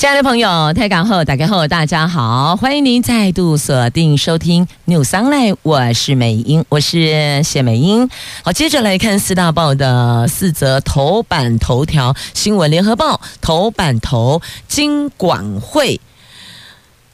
[0.00, 8.08] 亲爱的朋友，台港后打开后，大家好，欢迎您再度锁定收听 News Online，我是美英，我是谢美英。
[8.42, 12.70] 好，接着来看四大报的四则头版头条新闻。
[12.70, 16.00] 联合报头版头，金管会。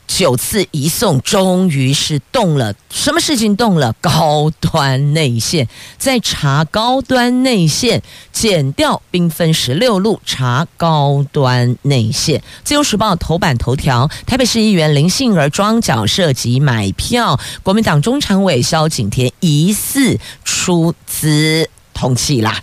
[0.06, 2.74] 九次移送，终于是动了。
[2.91, 3.92] 什么事情动了？
[4.01, 8.02] 高端内线在查高端内线，
[8.33, 12.42] 减掉兵分十六路查高端内线。
[12.64, 21.69] 自由时报头版头条：台北市议员林杏儿装脚涉及买票，国民党中常委萧景田疑似出资。
[21.96, 22.62] 通气啦！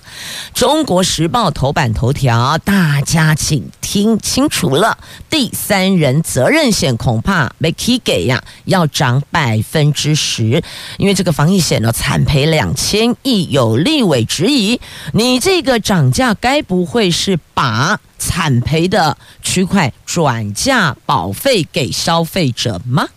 [0.54, 10.64] 中国时报头版头条，大家请听清楚了，第三人责任险恐怕没起给呀，要涨百分之十，
[10.98, 14.80] 因为这个防疫险呢惨赔两千亿，有立委质疑，
[15.14, 23.08] 你这个涨价该不会是把惨赔的区块转嫁保费给消费者吗？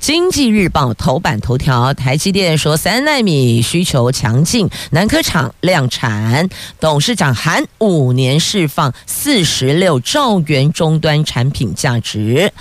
[0.00, 6.48] 经济日报头版头条，台积电说三纳米需求强劲，南科厂量产，
[6.80, 12.52] 董事长喊五年释放四十六兆元终端产品价值，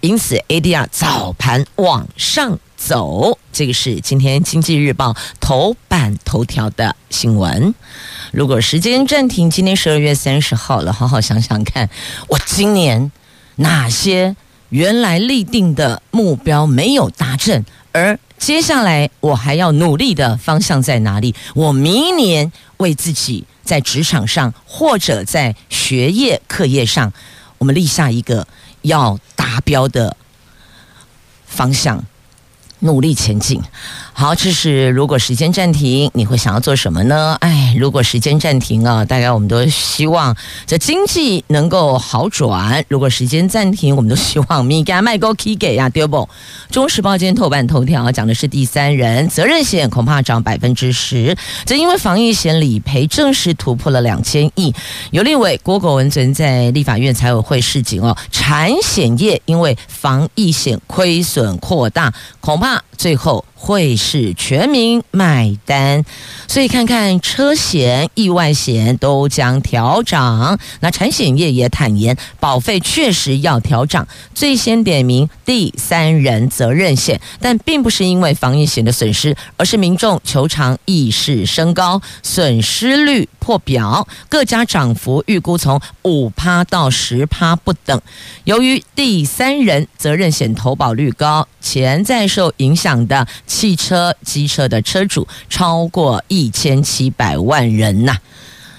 [0.00, 3.38] 因此 ADR 早盘往上走。
[3.52, 7.74] 这个是今天经济日报头版头条的新闻。
[8.32, 11.88] 如果时间暂停，今天十二月三十号了，好好想想看，
[12.28, 13.10] 我今年
[13.56, 14.36] 哪些？
[14.70, 21.34] 原来立定的目标没有达成，而接下来我还要努力的方向在哪里？
[21.54, 27.12] 我明年为自己在职场上或者在学业课业上，
[27.58, 28.46] 我们立下一个
[28.82, 30.16] 要达标的
[31.46, 32.02] 方向，
[32.80, 33.60] 努力前进。
[34.12, 37.38] 好，这是如果时间暂停，你会想要做什么呢？
[37.40, 40.36] 哎，如果时间暂停啊，大概我们都希望
[40.66, 42.84] 这经济能够好转。
[42.88, 46.28] 如果时间暂停，我们都希望米加麦高 K 给呀，对不？
[46.70, 54.74] 中时报今天头版头条讲的是第三人责任险恐怕涨百分之十，这因为防疫险理赔正式突破了两千亿。
[55.12, 63.44] 有立委郭国文昨天在立法院财委会示警哦，产险业因为防疫险亏损扩大，恐怕那最后。
[63.62, 66.02] 会是全民买单，
[66.48, 70.58] 所以看看车险、意外险都将调涨。
[70.80, 74.08] 那产险业也坦言，保费确实要调涨。
[74.34, 88.00] 最先点名第三人责任险，但并不是因为防疫险的损失，而是民众求偿意识升高，损失率破表，各家涨幅预估从五趴到十趴不等。
[88.44, 93.28] 由于第三人责任险投保率高，潜在受影响的。
[93.50, 98.16] 汽车、机车的车主超过一千七百万人呐。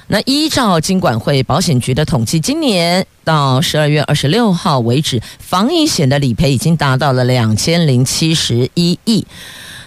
[0.08, 9.28] 那依照金管会保险局的统计，今年到十二月二十六号为止，防疫险的理赔已经达到了两千零七十一亿。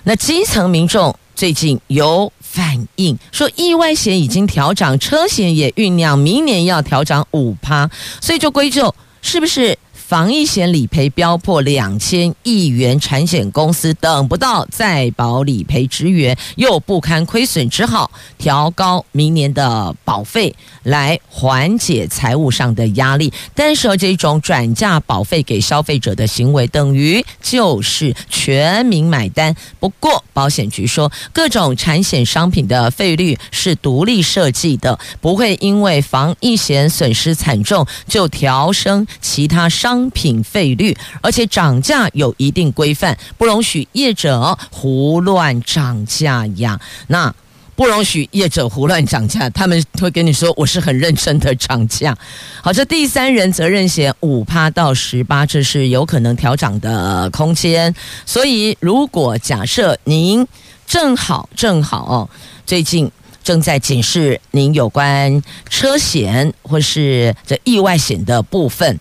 [0.02, 7.90] 那基层民众最近有反映说，意外险已经调涨，车险也酝酿明年要调涨五趴，
[8.20, 9.78] 所以就归咎是不是？
[10.06, 23.32] 防疫险理赔飙破两千亿元，产险公司等不到再保理赔职员，又不堪亏损，只好调高明年的保费来缓解财务上的压力。
[23.54, 29.56] 但是这种转嫁保费给消费者的行为，等于就是全民买单。
[29.80, 39.94] 不过保险局说，各种产险商品的费率是独立设计的，不会因为防疫险损失惨重就调升其他商。
[40.04, 46.78] 商品费率，而且涨价有一定规范，不容许业者胡乱涨价呀。
[47.06, 47.34] 那
[47.74, 52.14] 不容许业者胡乱涨价，他们会跟你说我是很认真的涨价。
[52.62, 57.94] 好，这第三人责任险五趴到十八，这是有可能调涨的空间。
[58.26, 60.46] 所以，如果假设您
[60.86, 62.28] 正好正好，
[62.66, 63.10] 最近
[63.42, 69.00] 正在检视您有关车险或是这意外险的部分。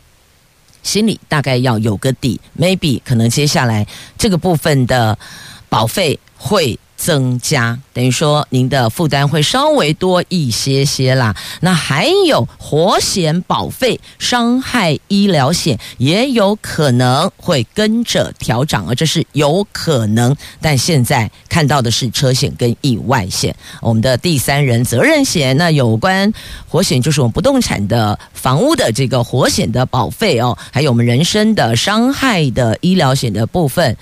[0.83, 3.85] 心里大概要有个底，maybe 可能接下来
[4.17, 5.17] 这个部分的
[5.69, 11.35] 保费会增加，等于说您的负担会稍微多一些些啦。
[11.59, 20.33] 那还有火险保费、伤害医疗险也有可能会跟着调涨，而这是有可能。
[20.61, 25.57] 但现在看到的是车险跟意外险，我们的第三人责任险。
[25.57, 26.31] 那有关
[26.69, 33.97] 火险就是我们不动产的房屋的这个火险的保费哦，还有我们人身的伤害的医疗险的部分，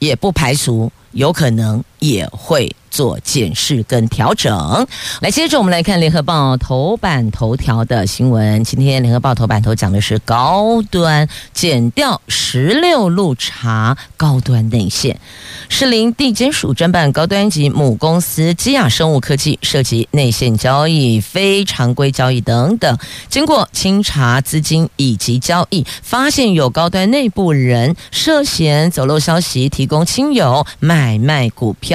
[0.00, 0.90] 也不排除。
[1.12, 4.86] 有可能也会做检视跟调整。
[5.20, 8.64] 来，接着我们来看《联合报》头版头条的新闻。
[8.64, 15.20] 今天《联合报》头版头讲的是高端减掉十六路查高端内线，
[15.68, 22.98] 士林地检署侦办高端及母公司基亚生物科技涉及内线交易、非常规交易等等。
[23.28, 31.89] 经过清查资金以及交易，发现有高端内部人涉嫌走漏消息，提供亲友买卖股票。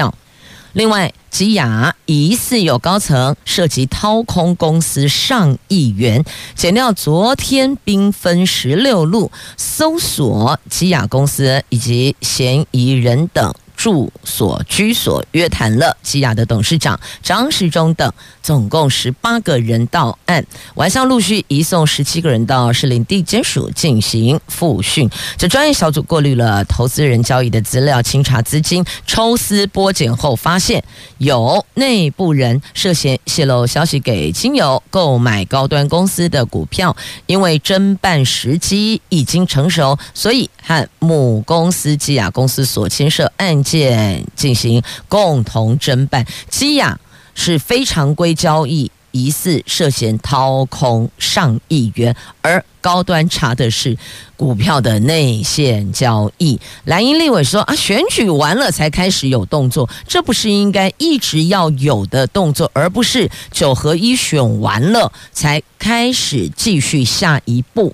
[0.76, 6.22] 另外，吉雅疑似有高层涉及掏空公司上亿元，
[6.54, 13.54] 减掉昨天兵分十六路搜索吉雅公司以及嫌疑人等。
[13.76, 18.10] 住所、居所约谈了基亚的董事长张时忠等，
[18.42, 20.44] 总共十八个人到案。
[20.76, 25.08] 晚上陆续移送十七个人到士林地检署进行复讯。
[25.36, 30.82] 这专业小组过滤了投资人交易的资料，清查资金，抽丝剥茧后发现
[31.18, 36.96] 有内部人涉嫌泄露消息给亲友购买高端公司的股票。
[37.26, 43.65] 因为侦办时机已经成熟，所以和母公司基亚公司所牵涉案。
[43.66, 46.98] 现进行共同侦办，基亚
[47.34, 53.96] 是非常规交易，疑似涉嫌掏空上亿元，而高端查的是
[54.36, 56.60] 股票的内线交易。
[56.84, 67.92] 蓝营立委说啊，选举完了才开始有动作，这不是应该一直要有的动作，而不是九合一选完了才开始继续下一步。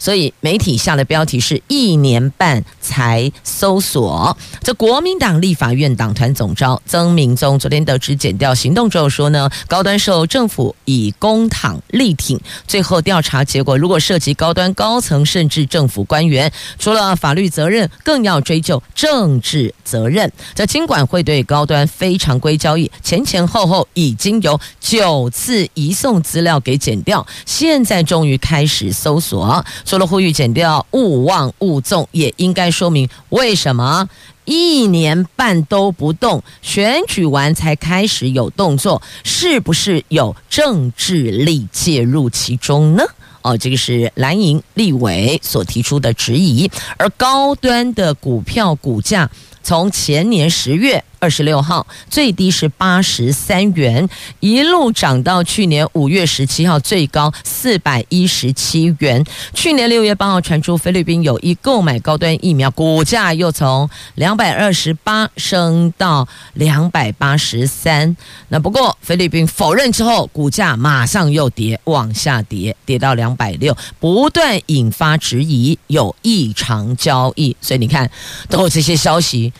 [0.00, 4.36] 所以媒体下的标题是一年半才搜索。
[4.62, 20.32] 这国民党立法院党团总召曾铭宗昨天得知减掉行动之后说呢，高端受政府以公帑力挺，最后调查结果如果涉及高端高层甚至政府官员，除了法律责任，更要追究政治责任。
[20.54, 29.62] 这金管会对高端非常规交易前前后后已经有九次移送资料给减掉，现在终于开始搜索。
[29.90, 34.08] 除了呼吁减掉勿忘勿纵，也应该说明为什么
[34.44, 43.02] 一年半都不动，选举完才开始有动作，是不是有政治力介入其中呢？
[43.42, 49.28] 哦，这个是蓝营立委所提出的质疑，而高端的股票股价
[49.64, 51.02] 从前年十月。
[51.20, 54.08] 二十六号最低是八十三元，
[54.40, 59.24] 一路涨到去年五月十七号最高四百一十七元。
[59.52, 68.16] 去年六月八号传出菲律宾有意购买高端疫苗，股价又从两百二十八升到两百八十三。
[68.48, 77.54] 那不过菲律宾否认之后，股价马上又跌，往下跌，跌到两百六，不断引发质疑有异常交易。
[77.60, 78.10] 所以你看，
[78.48, 79.52] 都有这些消息。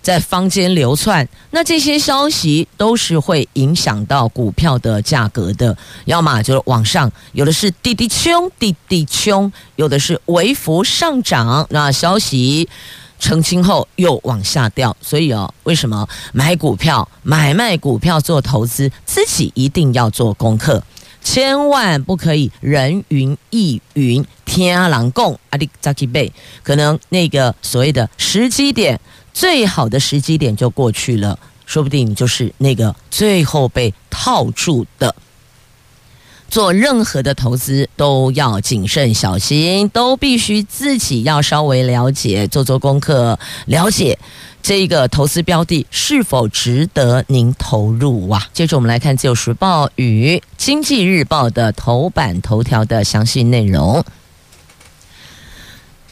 [0.00, 11.66] 在坊间流窜，那这些消息都是会影响到股票的价格的，要么就是往上，有的是滴滴冲，滴滴冲，有的是微幅上涨。
[11.70, 12.66] 那消息
[13.18, 20.82] 澄清后又往下掉，所以哦，为什么买股票、买卖股票做投资，自己一定要做功课，
[21.22, 28.98] 千万不可以人云亦云，天人讲阿里扎基贝，可能那个所谓的时机点。
[29.32, 35.14] 最好的时机点就过去了，说不定你就是那个最后被套住的。
[36.50, 44.18] 做任何的投资都要谨慎小心，都必须自己要稍微了解，做做功课，了解
[44.62, 48.48] 这个投资标的是否值得您投入啊。
[48.54, 54.02] 接着我们来看《自由时报》与《经济日报》的头版头条的详细内容。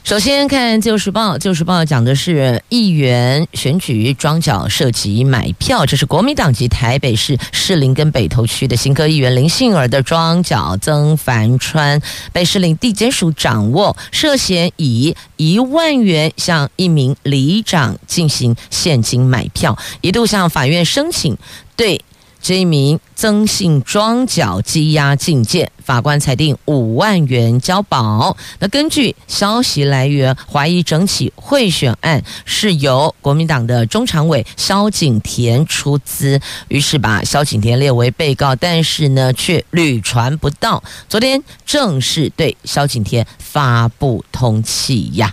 [0.06, 12.00] 首先看《旧时报》，《旧时报》讲的是议员选举庄脚涉及买票，这是国民党籍台北市士林跟北投区的新科议员林杏儿的庄脚，曾凡川
[12.32, 21.36] 被士林地检署掌握，涉嫌以一万元向一名里长进行现金买票，一度向法院申请
[21.74, 22.00] 对
[22.40, 25.72] 这一名曾姓庄脚羁押禁见。
[25.86, 28.36] 法官裁定五万元交保。
[28.58, 40.82] 那根据消息来源，怀疑整起贿选案是由国民党的中常委萧景田出资，于是把萧景田列为被告，但是呢却屡传不到。
[41.08, 45.32] 昨天正式对萧景田发布通缉呀。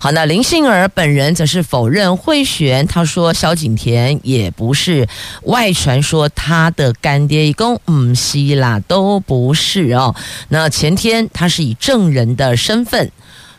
[0.00, 5.08] 好，那林杏儿本人则是否认贿选，他说萧景田也不是
[5.42, 10.14] 外传说他的干爹，一共唔系啦，都不是哦。
[10.48, 13.12] 那前天他是以证人的身份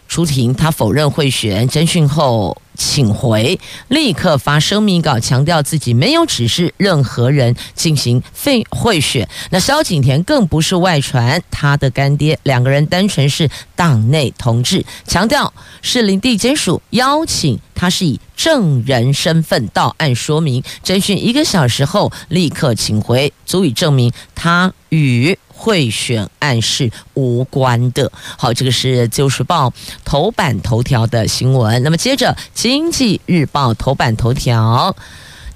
[0.07, 2.59] 出庭，他否认贿选，侦讯后。
[2.77, 9.29] 请回，立刻发声明稿，强调自己没有指示任何人进行非贿选。
[9.49, 25.39] 那萧景田更不是外传，他的干爹，两个人单纯是党内同志，强调是林地检署邀请他是以证人身份到案说明，侦讯一个小时后立刻请回，足以证明他与。
[25.57, 28.11] 贿选案是无关的。
[28.37, 29.69] 好，这个是《旧时报》
[30.03, 31.81] 头版头条的新闻。
[31.81, 34.95] 那么接着，《经济日报》头版头条。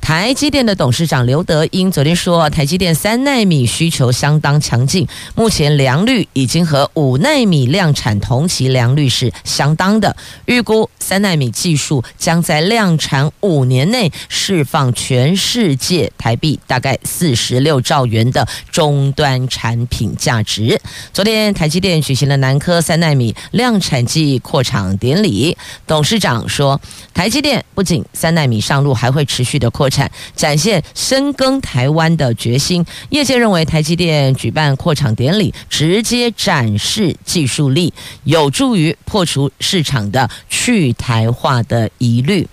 [0.02, 10.16] 台积电的董事长刘德英昨天说，台积电三纳米需求相当强劲，目前良率已经和五纳米量产同期良率是相当的，
[10.46, 20.82] 预估三纳米技术将在量产五年内释放全世界台币大概四十六兆元的终端产品价值。
[21.14, 26.82] 昨天台积电举行了南科三纳米量产季扩厂典礼，董事长说，
[27.14, 29.89] 台积电不仅三纳米上路，还会持续的扩。
[29.90, 37.94] 产展现深耕台湾的决心，业界认为台积电举办扩厂典礼，直接展示技术力，
[38.24, 42.48] 有助于破除市场的去台化的疑虑。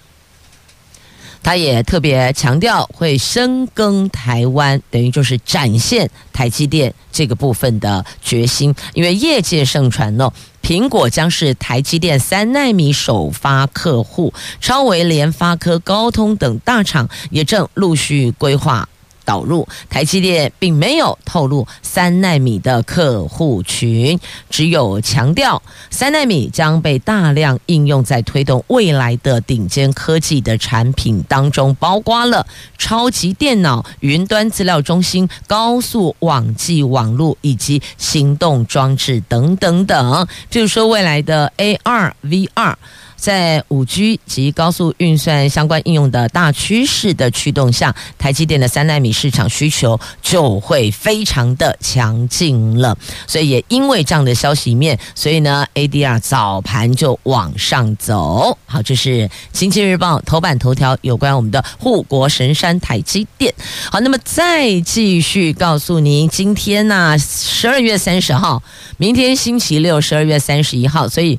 [1.43, 10.33] 他也特别强调会深耕台湾，等于就是展现台积电这个部分的决心，因为业界盛传哦。
[10.67, 18.89] 苹果将是台积电三纳米首发客户，超维、联发科、高通等大厂也正陆续规划。
[19.27, 24.19] 导入台积电并没有透露三纳米的客户群，
[24.49, 32.47] 只有强调三纳米将被大量应用在推动未来的顶尖科技的产品当中，包括了
[32.79, 40.27] 超级电脑、云端资料中心、高速网际网络以及行动装置等等等。
[40.49, 42.77] 就是说，未来的 AR、VR。
[43.17, 52.97] 在五 G 及高速运算相关应用的大趋势的驱动下，台积电的三纳米市场需求就会非常的强劲了。
[53.27, 58.57] 所以也因为这样的消息面，所以呢，ADR 早盘就往上走。
[58.67, 63.53] 好，这是经济日报头版头条有关我们的护国神山台积电。
[63.91, 68.63] 好，那么再继续告诉您，今天呢、啊，十二月三十号，
[68.99, 71.39] 明天星期六，十二月三十一号，所以。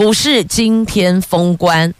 [0.00, 1.92] 股市今天封关，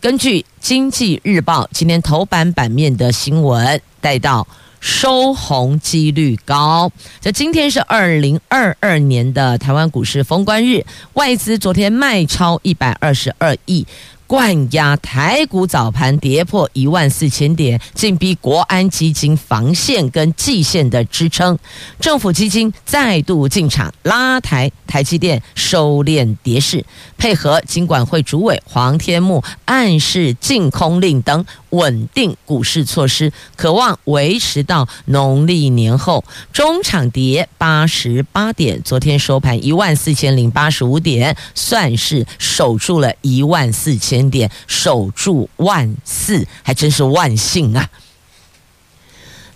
[0.00, 4.48] 根据《经济日报》今天头版版面的新闻带到
[4.80, 6.90] 收红几率高。
[7.20, 13.86] 这今天是二零二二年的台湾股市封关日，外资昨天卖超一百二十二亿。
[14.26, 21.56] 灌压台股早盘跌破一万四千点，紧逼国安基金防线跟季线的支撑，
[22.00, 26.84] 政府基金再度进场拉抬台积电收敛跌势，
[27.18, 36.22] 配合金管会主委黄天牧暗示净空令等稳定股市措施，可望维持到农历年后。
[36.52, 44.30] 中场跌八十八点，昨天收盘一万四千零八十五点，算是守住了一万四千。
[44.30, 47.90] 点守住万四，还真是万幸啊！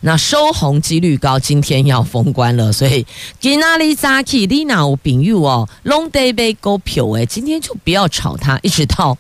[0.01, 3.07] 那收红几率高，今天要封关了，所以
[3.41, 9.17] 今哪里早起你哪有朋友哦，long day 被勾票哎，今天就不要炒它，一直到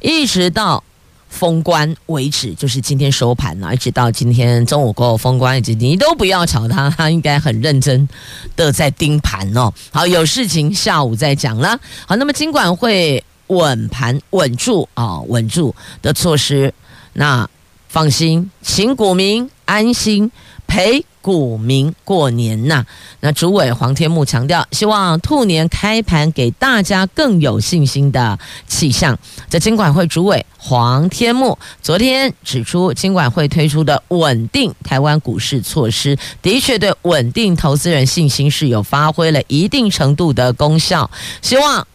[0.00, 0.82] 一直到
[1.28, 8.08] 封关为止，就是今天收盘了，一直到今天中午过后封关，一直你都不要炒它，它应该很认真
[8.56, 9.72] 的在盯盘哦。
[9.90, 11.78] 好，有事情下午再讲了。
[12.06, 13.24] 好，那么尽管会。
[13.48, 16.72] 稳盘稳住啊，稳住的措施，
[17.12, 17.46] 那
[17.88, 20.30] 放心，请股民安心，
[20.66, 22.84] 陪股民过年呐、
[23.20, 29.18] 那主委黄天木强调，希望兔年开盘给大家更有信心的气象。
[29.48, 41.86] 在金管会主委黄天木昨天指出，金管会推出的稳定台湾股市措施，的确对稳定投资人信心是有发挥了一定程度的功效，希望。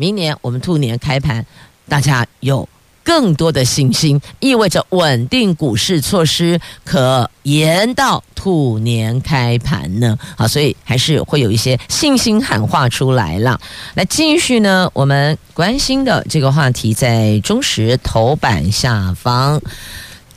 [0.00, 1.44] 明年我们兔年开盘，
[1.88, 2.68] 大家有
[3.08, 10.18] 更多的信心，意味着稳定股市措施可延到兔年开盘呢。
[10.36, 13.58] 好，所以还是会有一些信心喊话出来了。
[13.94, 19.58] 来继续呢，我们关心的这个话题在中时头版下方，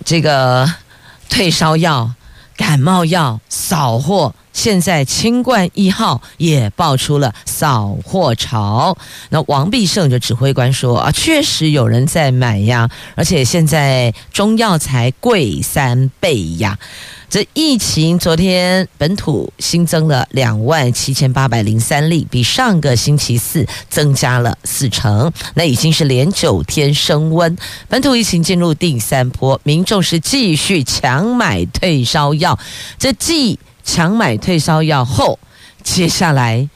[0.05, 0.73] 这个
[1.27, 2.13] 退烧药、
[2.55, 4.33] 感冒药扫货。
[4.53, 8.97] 现在清冠一号也爆出了扫货潮，
[9.29, 16.77] 那王必胜的指挥官说啊，确实有人在买呀，而且现在中药材贵三倍呀。
[17.29, 27.57] 这疫情昨天本土新增了两万七千八百零三例，比上个星期四增加了四成，那已经是连九天升温。
[27.87, 32.59] 本土疫情进入第三波，民众是继续抢买退烧药，
[32.99, 35.39] 这既强买退烧药后，
[35.83, 36.69] 接下来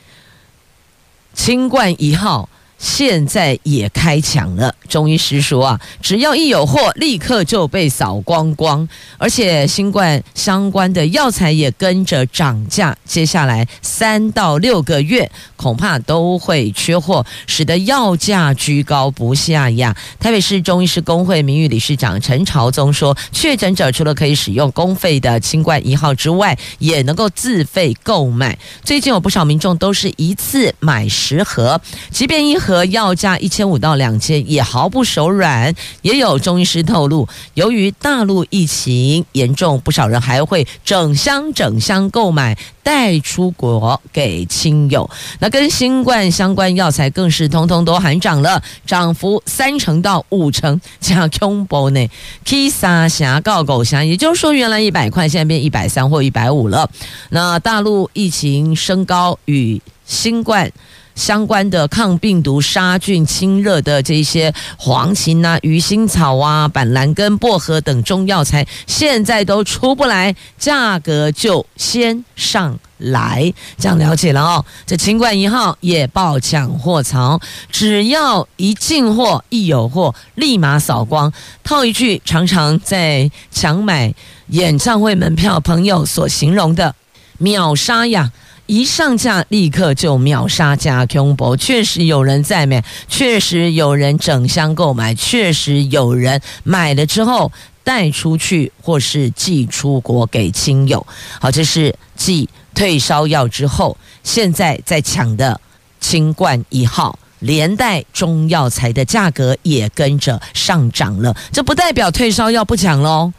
[1.34, 2.50] 新冠一号。
[2.86, 8.88] 现在也开抢了，中医师说啊，只要一有货，立刻就被扫光光，
[9.18, 19.98] 而且新冠相关的药材也跟着涨价，接下来三到六个月恐怕都会缺货，使得药价居高不下呀。
[20.20, 28.56] 台北市中医师公会名誉理事长陈朝宗说，确诊者除了可以使用公费的清冠一号之外，也能够自费购买。
[28.84, 32.75] 最近有不少民众都是一次买十盒，即便一盒。
[32.76, 45.10] 和药价一千五到两千也毫不手软，也有中医师透露，由于大陆疫情严重，不少人还会整箱整箱购买带出国给亲友。
[45.40, 52.10] 那跟新冠相关药材更是通通都喊涨了，涨幅三成到五成，加恐怖呢。
[52.46, 56.90] ？Kisa 侠告狗侠，也就是说，原来一百块，现在变一百三或一百五了。
[57.30, 60.70] 那大陆疫情升高与新冠。
[61.16, 73.54] 相关的抗病毒、杀菌、清热的这些黄芩啊、鱼腥草啊、板蓝根、薄荷等中药材，现在都出不来，价格就先上来。
[73.78, 74.66] 这样了解了哦。
[74.86, 77.40] 这清冠一号也爆抢货潮，
[77.72, 81.32] 只要一进货、一有货，立马扫光。
[81.64, 84.14] 套一句常常在抢买
[84.48, 86.94] 演唱会门票朋友所形容的
[87.40, 88.32] “秒杀呀”。
[88.68, 97.52] 一上架立刻就秒杀加恐怖，确实有人在买，确实有人整箱购买，确实有人买了之后
[97.84, 101.06] 带出去或是寄出国给亲友。
[101.40, 105.62] 好，这是继退烧药之后，现在在抢的
[106.00, 111.36] 清冠一号，连带中药材的价格也跟着上涨了。
[111.52, 113.32] 这不代表退烧药不抢喽。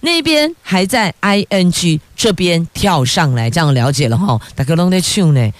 [0.00, 4.40] 那边还在 ing 这边跳上来，这样了解了哈。
[4.54, 5.52] 大家拢在唱呢，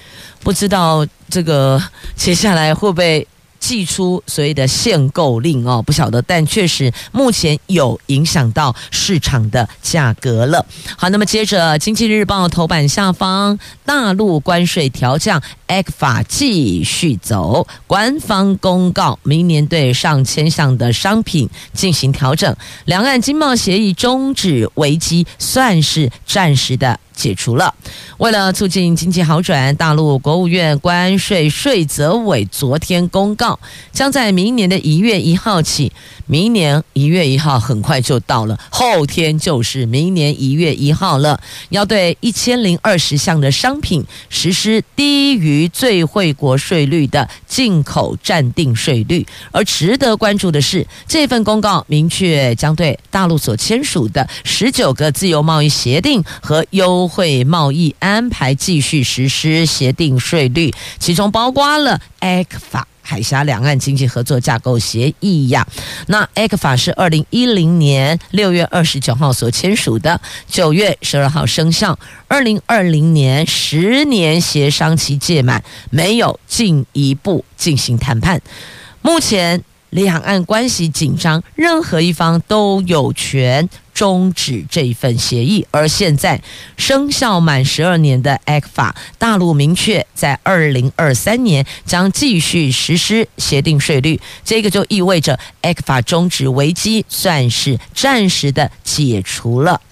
[0.43, 1.83] 不知道这个
[2.17, 3.27] 接下来会不会
[3.61, 5.81] 祭出所谓的限购令哦？
[5.81, 10.67] 不晓得，但确实目前有影响到市场的价格了。
[10.97, 15.41] 好，那么接着《经济日报》头版下方，大陆关税调降。
[15.69, 22.57] ECFA 继续走，官方公告，明年对上千项的商品进行调整。
[22.87, 27.75] 两岸经贸协议终止危机，算是暂时的解除了。
[28.17, 33.59] 为了促进经济好转，大陆国务院关税税则委昨天公告，
[33.93, 35.93] 将在明年的一月一号起，
[36.27, 45.69] 明年一月一号很快就到了，后天就是明年一月一号了，要对一千零二十项的商品实施低于。
[45.73, 62.85] 最惠国税率的进口暂定税率，而值得关注的是，这份公告明确将对大陆所签署的十九个自由贸易协定和优会贸易安排继续实施协定税率，其中包括了 ECFA。
[63.03, 65.67] 海峡两岸经济合作架构协议呀，
[66.07, 71.99] 那 ECFA 是二零一零年六月二十九号所签署的，九月十二号生效。
[72.29, 78.41] 二零二零年十年协商期届满，没有进一步进行谈判。
[79.03, 83.69] 目前两岸关系紧张，任何一方都有权。
[84.01, 86.41] 终止这份协议，而现在
[86.79, 99.83] 生效满十二年的 ECFA，大陆明确在二零二三年将继续实施协定税率，这个就意味着 ECFA 终止危机算是暂时的解除了。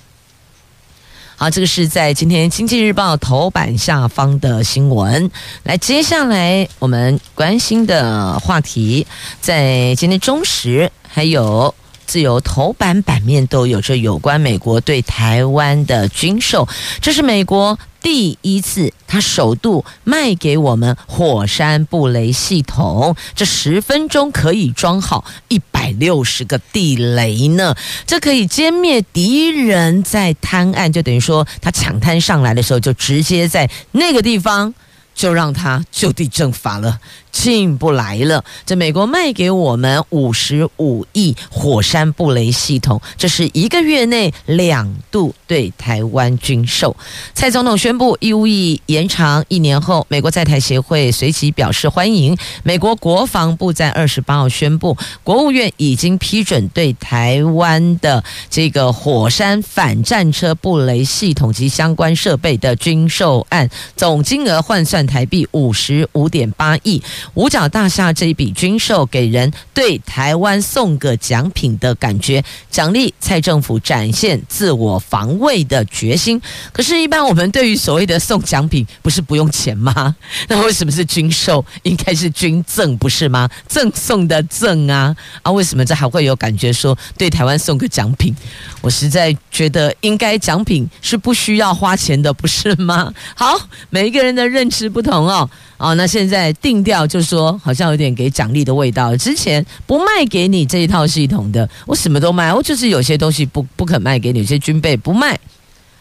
[1.37, 5.31] 好，这个是在今天《经济日报》头版下方的新闻。
[5.65, 9.07] 来，接下来我们关心的话题，
[9.43, 11.75] 在今天中时还有。
[12.09, 16.67] 自由头版版面都有着有关美国对台湾的军售，
[17.03, 34.73] 这是美国第一次，他首度卖给我们火山布雷系统，这十分钟可以装好一百六十个地雷呢，这可以歼灭敌人在滩岸，就等于说他抢滩上来的时候，就直接在那个地方
[35.19, 37.01] 就让他就地正法了。
[37.31, 38.43] 进不来了。
[38.67, 46.97] 这美国卖给我们五十五亿火山布雷系统，这是一个月内两度对台湾军售。
[47.35, 52.37] 蔡总统宣布义务役延长一年后，美国在台协会随即表示欢迎。
[52.65, 67.03] 美国国防部在二十八号宣布，国务院已经批准对台湾的这个火山反战车布雷系统及相关设备的军售案，总金额换算台币五十五点八亿。
[67.35, 76.41] 五角大厦这一笔军售给人对台湾送个奖品的感觉，奖励蔡政府展现自我防卫的决心。
[76.73, 80.15] 可是，一般我们对于所谓的送奖品，不是不用钱吗？
[80.49, 81.65] 那为什么是军售？
[81.85, 83.49] 应该是军赠，不是吗？
[83.67, 85.51] 赠送的赠啊啊！
[85.51, 88.35] 为什么这还会有感觉说对台湾送个奖品？
[88.83, 93.13] 我实在觉得应该奖品是不需要花钱的，不是吗？
[93.35, 95.49] 好，每一个人的认知不同哦。
[95.77, 99.17] 哦，那现在定调就说，好像有点给奖励的味道。
[99.17, 105.39] 之前不卖给你这一套系统的，我什么都卖，我就是有些东西不不肯卖给你，有些军备不卖。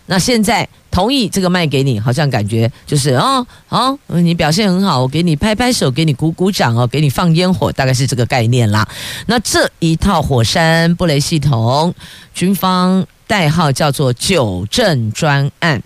[0.07, 8.87] 那现在同意这个卖给你，好像感觉就是哦，好、哦，你表现很好，我给你拍拍手，给你鼓鼓掌哦，给你放烟火，大概是这个概念啦。
[9.27, 11.93] 那这一套火山布雷系统，
[12.33, 15.83] 军方代号叫做“九镇专案”。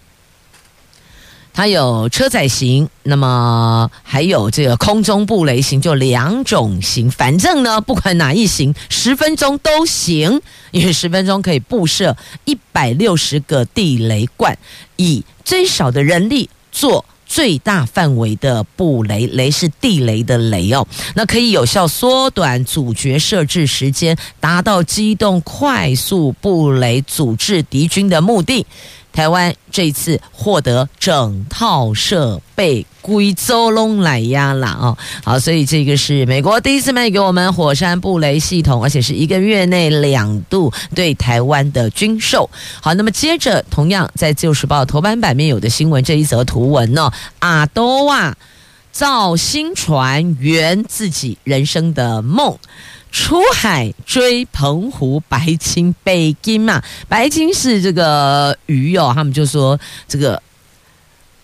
[1.53, 7.11] 它有车载型，那么还有这个空中布雷型，就两种型。
[7.11, 14.57] 反正呢，不管哪一型，十分钟都行，因为十分钟可以布设一百六十个地雷罐，
[14.95, 19.27] 以最少的人力做最大范围的布雷。
[19.27, 28.65] 雷是地雷的雷哦，那可以有效缩短阻绝设置时间，达到机动快速布雷阻滞敌军的目的。
[29.13, 34.97] 台湾这次获得整套设备，归州龙来压了哦。
[35.23, 42.49] 好，所以这个是美国第一次卖给我们火山布雷系统，而且是一个月内两度对台湾的军售。
[42.81, 48.35] 好，那么接着同样在《自由时报》头版版面有的新闻，这一则图文呢，阿多瓦
[48.91, 52.57] 造新船圆自己人生的梦。
[53.11, 60.41] 出海追澎湖白金，白金嘛，白金是这个鱼哦，他们就说这个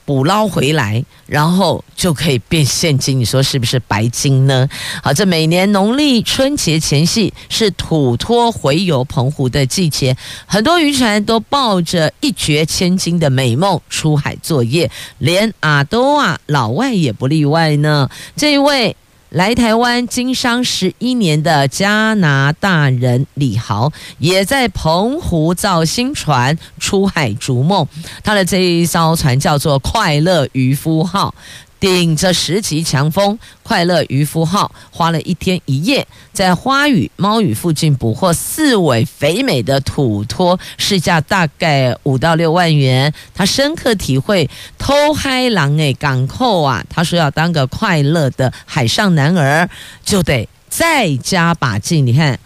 [0.06, 4.68] 捕捞回来，然后就可以变现金，你说是不是白金呢？
[5.04, 18.10] 好，这每年农历春节前夕是土托回游澎湖的季节，很多渔船都抱着一掷千金的美梦出海作业，连阿多啊老外也不例外呢。
[18.38, 18.96] 这一位。
[19.30, 27.86] 来台湾经商十一年的加拿大人李豪，也在澎湖造新船出海逐梦。
[28.24, 31.36] 他的这一艘船叫做“快乐渔夫号”。
[31.80, 43.14] 顶着十级强风，快乐渔夫号花了一天一夜，在花语、猫语附近捕获四尾肥美的土托，市价大概五到六万元。
[43.36, 46.84] 他深刻体会偷嗨狼哎港口啊！
[46.90, 49.70] 他说要当个快乐的海上男儿，
[50.04, 52.08] 就得再加把劲。
[52.08, 52.40] 你看，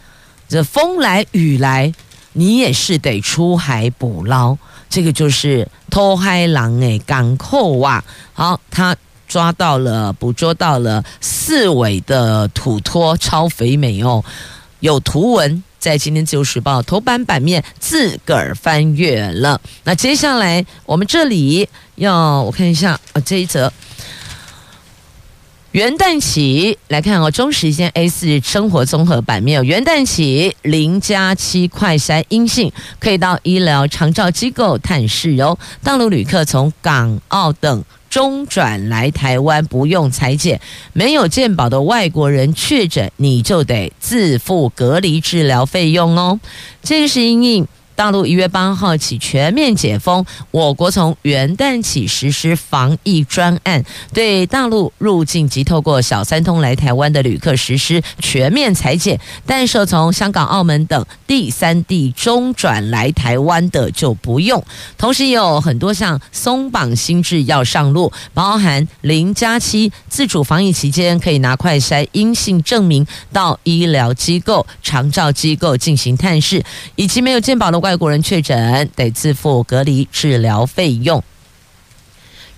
[0.50, 1.94] 这风来雨来，
[2.34, 4.58] 你也是得出海捕捞。
[4.90, 8.04] 这个就是偷嗨狼哎港口啊！
[8.34, 8.94] 好，他。
[9.32, 14.22] 抓到了，捕捉到了四尾的土托，超肥美哦！
[14.82, 19.62] 有图文在今天自由时报头版版面自个儿翻阅了。
[19.86, 23.72] 那接下来我们这里要我看一下啊，这一则
[25.72, 35.58] 元旦起来看哦，中时间 A 四生活综合版面，元旦起零加七快筛阴性，可以到医疗长照机构探视哦。
[35.82, 37.82] 大陆旅客从港澳等。
[38.12, 40.60] 中转来台湾不用裁剪，
[40.92, 46.40] 没有健保的外国人确诊，你就得自付隔离治疗费用哦。
[46.84, 47.68] 这是因应。
[48.02, 64.66] 大陆一月八号起全面解封，我国从元旦起实施防疫专案，对大陆入境及透过小三通来台湾的旅客实施全面采检，但是从香港、澳门等第三地中转来台湾的就不用。
[64.98, 76.64] 同时也有很多项松绑新制要上路，包含零加七自主防疫期间可以拿快筛阴性证明到医疗机构、长照机构进行探视，
[76.96, 77.91] 以及没有健保的外。
[77.92, 81.22] 外国人确诊得自付隔离治疗费用。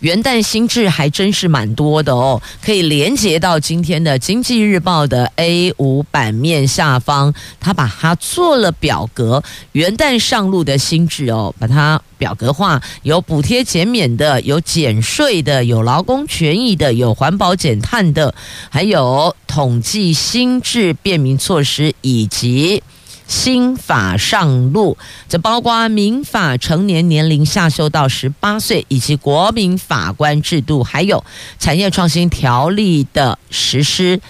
[0.01, 9.41] 元旦新制还真是蛮多的哦，可以连接到今天的《经济日报》的 A 五版面下方，他把它做了表格，
[9.71, 18.35] 元旦上路的新制哦，把它表格化，有补贴减免的，有减税的，有劳工权益的，有环保减碳的，
[18.69, 22.83] 还有统计新制便民措施以及。
[23.33, 24.95] 新法上路，
[25.27, 31.25] 这包括民法成年年龄下修到十八岁，以及国民法官制度，还有
[31.57, 34.21] 产业创新条例的实施。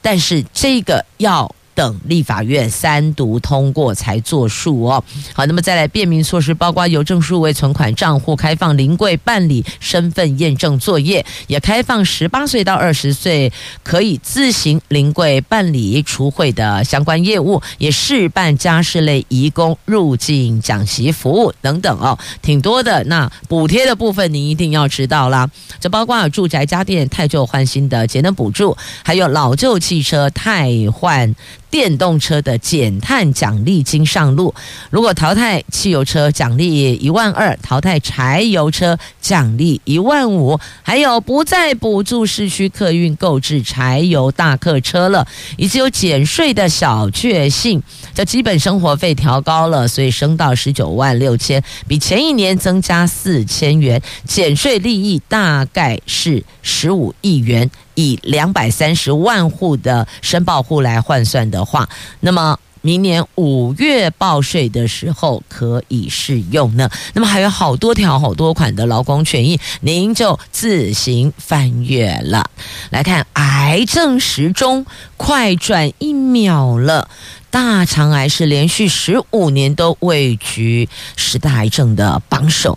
[0.00, 1.52] 但是这个要。
[1.74, 5.02] 等立法院三读通过才作数哦。
[5.32, 23.02] 好，那么再来便民措施，包括邮政数位存款账户开放临柜办理身份验证作业，也开放十八岁到二十岁可以自行临柜办理出汇的相关业务，也试办家事类移工入境讲习服务等等哦，挺多的。
[23.04, 25.50] 那补贴的部分，您一定要知道啦。
[25.80, 31.34] 这包括住宅家电汰旧换新的节能补助，还有老旧汽车汰换。
[31.72, 34.54] 电动车的减碳奖励金上路，
[34.90, 47.82] 如果淘汰汽油车奖励一万二，淘汰柴油车奖励一万五，还有不再补助市区客运购置柴油大客车了，以及有减税的小确幸，
[48.14, 57.70] 这基本生活费调高了，所以升到十九万六千，比前一年增加四千元，减税利益大概是十五亿元。
[57.94, 61.88] 以两百三十万户的申报户来换算的话，
[62.20, 66.90] 那么明年五月报税的时候可以适用呢。
[67.14, 72.50] 那么还有好多条、好多款的劳工权益，您就自行翻阅了。
[72.90, 74.84] 来看癌症时钟
[75.16, 77.08] 快转一秒了，
[77.52, 82.76] 大肠癌是连续十五年都位居十大癌症的榜首。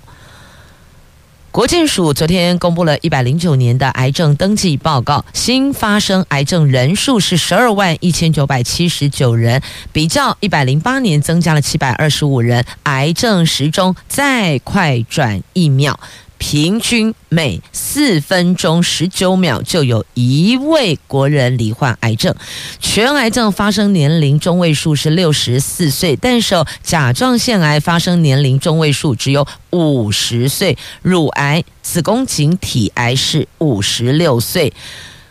[1.56, 9.62] 国健署昨天公布了一百零九年的癌症登记报告，新发生癌症人数是十二万一千九百七十九人，
[9.94, 15.98] 比较一百零八年增加了七百二十五人，癌症时钟再快转一秒。
[16.38, 22.36] 平均每四分钟十九秒就有一位国人罹患癌症，
[22.80, 34.74] 全癌症发生年龄中位数是六十四岁，但是哦甲状腺癌发生年龄中位数只有五十岁，乳癌、子宫颈体癌是五十六岁，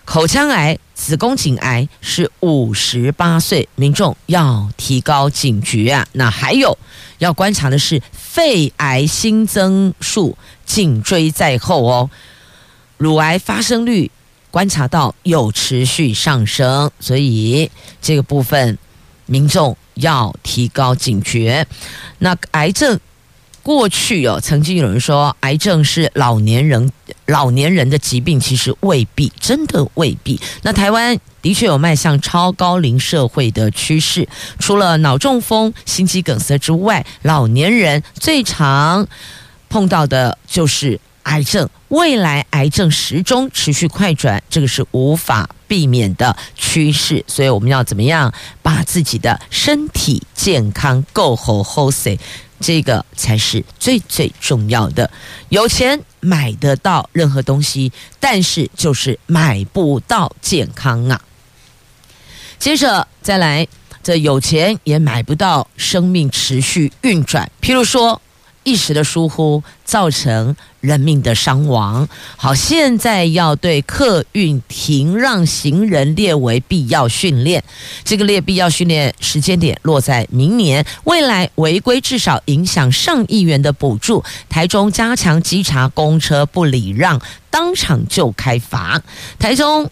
[0.05, 6.07] 口腔癌、子宫颈癌是五十八岁，民众要提高警觉啊！
[6.13, 6.79] 那还有
[7.19, 10.35] 要观察的是肺癌新增数。
[10.65, 12.09] 紧追在后哦，
[12.97, 14.11] 乳癌发生率
[14.51, 18.79] 观察到有持续上升，所以这个部分
[19.27, 21.67] 民众要提高警觉。
[22.21, 22.99] 那癌症
[23.65, 26.93] 过去哦，曾经有人说癌症是老年人
[27.27, 30.41] 老年人的疾病，其实未必，真的未必。
[30.63, 39.09] 那台湾的确有迈向超高龄社会的趋势，除了脑中风、心肌梗塞之外，老年人最常。
[39.71, 52.17] 碰到的就是癌症，未来癌症时钟持续快转，这个是无法避免的趋势，所以我们要怎么样把自己的身体健康够好好些，
[52.61, 55.11] 这个才是最最重要的。
[55.49, 61.21] 有钱买得到任何东西，但是就是买不到健康啊。
[62.59, 63.67] 接着再来，
[64.03, 68.21] 这有钱也买不到生命持续运转，譬如说。
[68.67, 72.07] 一时的疏忽造成人命的伤亡。
[72.37, 77.65] 好，现在要对客运停让行人列为必要训练。
[78.05, 80.85] 这个列必要训练时间点落在明年。
[81.05, 84.23] 未来违规至少影响上亿元的补助。
[84.51, 87.19] 台中加强稽查公车不礼让，
[87.49, 89.01] 当场就开罚。
[89.39, 89.91] 台中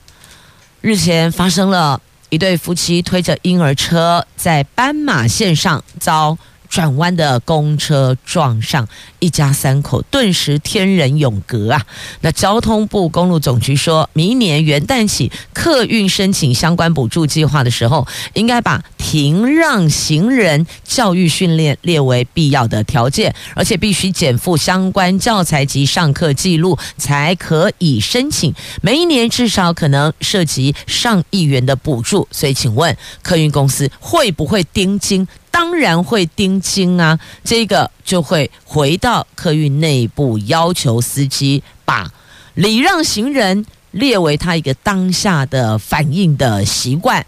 [0.82, 6.36] 日前发生了一对夫妻推着婴儿车在斑马线上遭。
[6.72, 11.84] 转弯的公车撞上一家三口，顿时天人永隔啊！
[12.22, 28.54] 那交通部公路总局说，明年元旦起，客运申请相关补助计划的时候，应该把停让行人教育训练列为必要的条件，而且必须减负相关教材及上课记录，才可以申请。
[28.80, 35.28] 每一年至少可能涉及上亿元的补助，所以请问客运公司会不会盯紧？
[35.52, 42.10] 当然会盯紧啊，这个就会回到客运内部要求司机把
[42.54, 47.24] 礼让行人列为他一个当下的反应的习惯，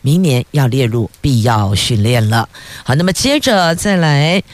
[0.00, 2.48] 明年要列入必要训练了。
[2.84, 4.40] 好，那么接着再来，《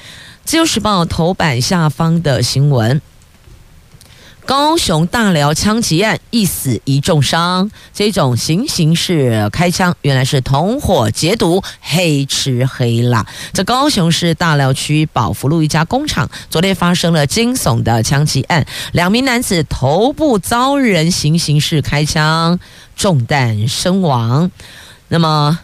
[0.44, 3.00] 自由时报》头版下方的新闻。
[4.50, 13.24] 高雄大寮枪击案一死一重伤，这种行刑式开枪原来是同伙劫毒，黑吃黑啦。
[13.52, 22.58] 在高雄市大寮区宝福路一家工厂，昨天发生了惊悚的枪击案，两名男子头部遭人行刑式开枪，
[22.96, 24.50] 中弹身亡。
[25.06, 25.60] 那么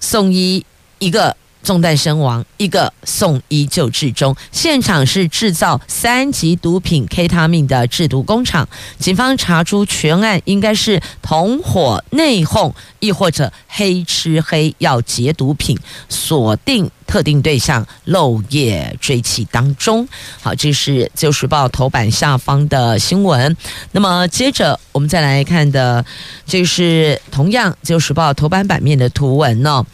[0.00, 0.66] 送医
[0.98, 1.36] 一个。
[1.66, 4.36] 中弹身亡，一个送医救治中。
[4.52, 8.68] 现场是制造三级毒品 K 他命的制毒工厂。
[9.00, 15.76] 警方查出全案应该是同伙内讧，亦或者黑吃黑要劫毒品，
[16.08, 20.06] 锁定特定对象，漏夜追缉当中。
[20.40, 23.56] 好，这是《旧时报》头版下方的新闻。
[23.90, 26.04] 那么接着我们再来看的，
[26.46, 29.84] 这是同样《旧时报》头版版面的图文呢、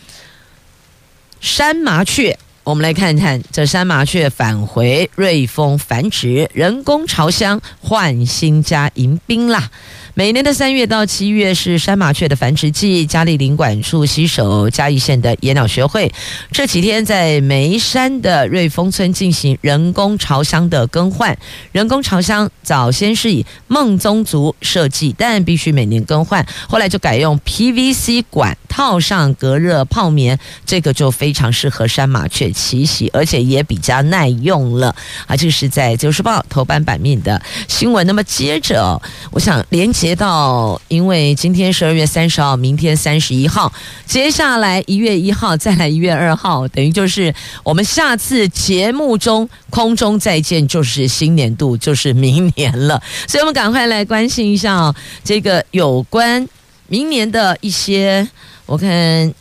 [1.42, 9.68] 山麻雀，我们来看看这山麻雀返回瑞丰繁殖，人工巢箱换新家迎宾啦。
[10.14, 16.12] 每年的三月到七月是山麻雀的繁殖季，嘉义林管处携手嘉义县的野鸟学会，
[16.50, 21.38] 这几天在梅山的瑞丰村进行人工巢箱的更换。
[21.72, 34.94] 人工巢箱早先是以孟宗竹设计，但必须每年更换，后来就改用 PVC 管套上隔热泡棉，这个就非常适合山麻雀栖息，而且也比较耐用了。
[35.26, 38.06] 啊，这是在《自由时报》头版版面的新闻。
[38.06, 40.12] 那么接着，我想连接。
[40.14, 43.72] 到，因为今天十二月三十号，明天三十一号，
[44.04, 47.34] 接下来一月一号，再来一月二号，等于就是
[47.64, 53.02] 我们下次节目中空中再见，就是新年度，就是明年了。
[53.26, 56.46] 所以，我们赶快来关心一下哦，这个有关
[56.88, 58.28] 明年的一些，
[58.66, 59.32] 我看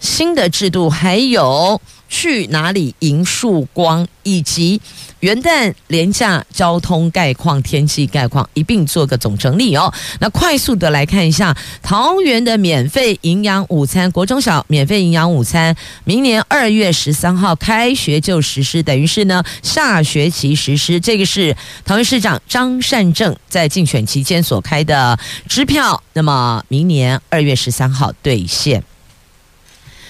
[0.00, 4.80] 新的制度，还有去哪里迎曙光，以及。
[5.20, 9.92] 元旦廉价交通概况、天气概况一并做个总整理哦。
[10.20, 15.74] 那快速的来看一下桃园的免费营养午餐，国中小免费营养午餐，
[16.04, 21.00] 明年二月十三号开学就实施，等于是呢下学期实施。
[21.00, 28.84] 这个是桃园市长张善政在竞选期间所开的支票，那么明年二月十三号兑现。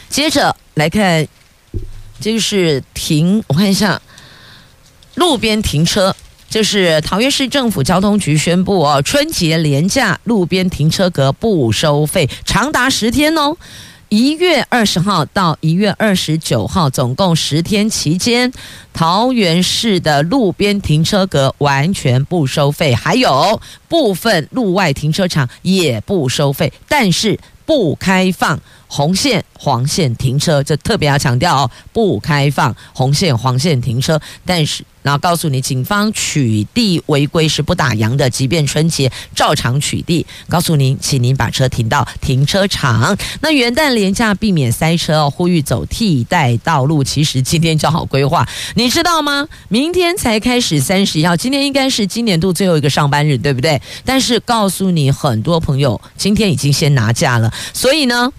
[0.09, 1.27] 接着来看，
[2.21, 4.03] 这个是停，我看一下。
[5.16, 6.14] 路边停车，
[6.48, 13.57] 就是桃园市政府交通局宣布哦，春节连假路边停车格不收费，长达十天哦。
[14.09, 18.52] 一月二十号到一月二十九号，总共十天期间，
[18.92, 34.85] 桃园市的路边停车格完全不收费，还有部分路外停车场也不收费，但是不开放红线、黄线停车，这特别要强调哦，不开放红线、黄线停车，但是。
[35.03, 40.27] 然后告诉你，警方取缔违规是不打烊的，即便春节照常取缔。
[40.49, 43.16] 告诉您，请您把车停到停车场。
[43.40, 47.05] 那元旦连假避免塞车哦，呼吁走替代道路。
[47.05, 48.44] 其实今天就好规划，
[48.75, 49.46] 你知道吗？
[49.68, 53.81] 明天才开始三十一号，今天应该是今年度最后一个上班日，对不对？
[54.05, 58.33] 但是告诉你，很多朋友今天已经先拿假了，所以呢，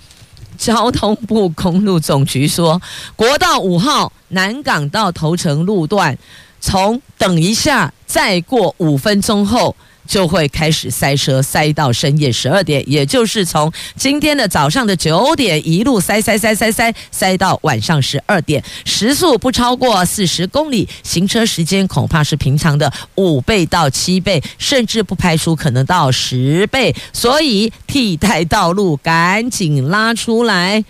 [0.58, 2.82] 交通部公路总局说，
[3.16, 6.18] 国道五号南港到头城路段。
[6.60, 9.76] 从等一下，再过五分钟后
[10.08, 30.84] 就会开始塞车，塞到深夜十二点，也就是从今天的早上的九点一路塞塞塞塞塞塞到晚上十二点，时速不超过四十公里，行车时间恐怕是平常的五倍到七倍，甚至不排除可能到十倍，所以替代道路赶紧拉出来。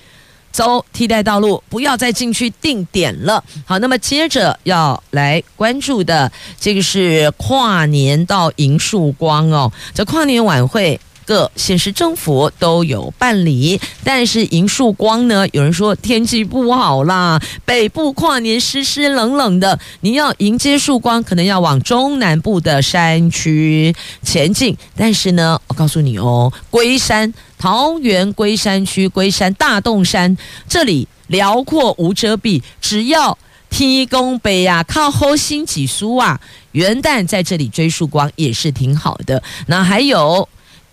[0.58, 3.44] 走替代道路，不要再进去定点了。
[3.64, 9.72] 好，那么接着要来关注的，这个是跨年到银树光哦。
[9.94, 11.00] 这跨年晚会。
[11.28, 15.46] 各县市政府都有办理，但是迎曙光呢？
[15.50, 24.78] 有人说天气不好啦，北部跨年湿湿冷冷的，你要迎接曙光，可能要往中南部的山区前进。
[24.96, 30.38] 但是呢，我告诉你哦，龟山桃园龟山区龟山大洞山
[30.70, 33.38] 这里辽阔无遮蔽，只要
[33.70, 36.40] 天公伯呀靠后心几苏啊，
[36.72, 39.44] 元旦在这里追曙光也是挺好的。
[39.66, 40.48] 那还有。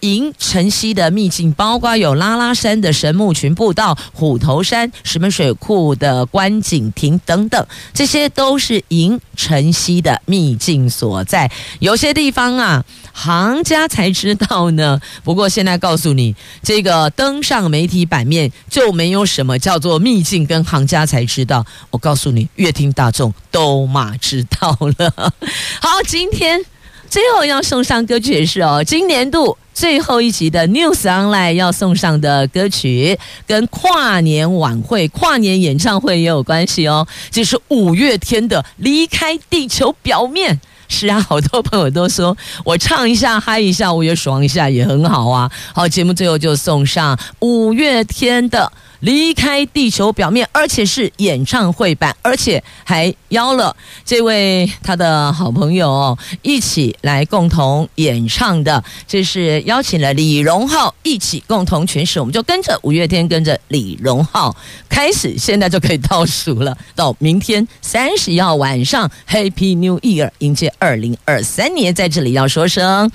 [0.05, 11.51] 迎晨曦的秘境，包括有拉拉山的神木群步道、虎头山石门水库的观景亭等等，这些都是迎晨曦的秘境所在。
[11.79, 15.01] 有些地方啊，行家才知道呢。
[15.25, 21.65] 不过现在告诉你，这个登上媒体版面就没有什么叫做秘境跟行家才知道。
[21.89, 25.33] 我告诉你，乐听大众都马知道了。
[25.81, 26.63] 好，今天。
[27.07, 40.55] 最后要送上歌曲也是哦，今年度最后一集的 News Online 要送上的歌曲，跟跨年晚会、跨年演唱会也有关系哦，就是五月天的《离开地球表面》。
[40.87, 45.51] 是啊，好多朋友都说我唱一下嗨一下，我也爽一下也很好啊。
[45.75, 48.71] 好，节目最后就送上五月天的。
[49.01, 58.83] 离开地球表面，而且是演唱会版，而且还邀了这位他的好朋友，一起来共同演唱的。
[59.07, 64.55] 这是邀请了李荣浩一起共同诠释，我们就跟着五月天，跟着李荣浩
[64.89, 73.11] 开始，现在就可以倒数了，到明天 三十号晚上，Happy New Year，迎接二零二三年，在这里要说声，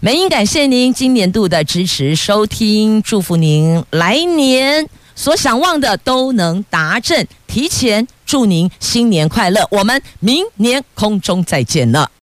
[0.00, 4.88] 美英感谢您今年度的支持收听，祝福您来年。
[5.14, 9.66] 所想望的都能达成，提前祝您新年快乐！
[9.72, 12.12] 我们明年空中再见了。